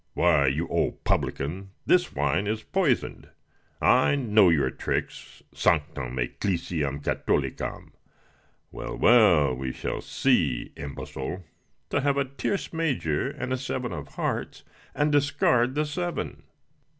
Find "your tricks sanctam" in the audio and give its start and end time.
4.49-6.17